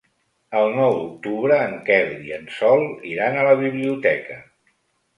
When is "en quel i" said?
1.67-2.35